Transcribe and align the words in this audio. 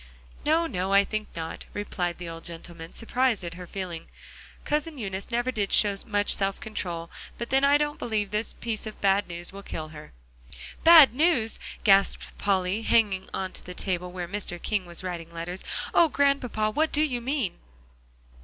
"No, 0.43 0.65
no, 0.65 0.93
I 0.93 1.03
think 1.03 1.27
not," 1.35 1.67
replied 1.75 2.17
the 2.17 2.27
old 2.27 2.43
gentleman, 2.43 2.91
surprised 2.91 3.43
at 3.43 3.53
her 3.53 3.67
feeling. 3.67 4.07
"Cousin 4.65 4.97
Eunice 4.97 5.29
never 5.29 5.51
did 5.51 5.71
show 5.71 5.95
much 6.07 6.33
self 6.33 6.59
control; 6.59 7.11
but 7.37 7.51
then, 7.51 7.63
I 7.63 7.77
don't 7.77 7.99
believe 7.99 8.31
this 8.31 8.51
piece 8.51 8.87
of 8.87 8.99
bad 8.99 9.27
news 9.27 9.53
will 9.53 9.61
kill 9.61 9.89
her." 9.89 10.11
"Bad 10.83 11.13
news?" 11.13 11.59
gasped 11.83 12.35
Polly, 12.39 12.81
hanging 12.81 13.27
to 13.31 13.63
the 13.63 13.75
table 13.75 14.11
where 14.11 14.27
Mr. 14.27 14.59
King 14.59 14.87
was 14.87 15.03
writing 15.03 15.31
letters. 15.31 15.63
"Oh, 15.93 16.09
Grandpapa! 16.09 16.71
what 16.71 16.91
do 16.91 17.01
you 17.03 17.21
mean?" 17.21 17.59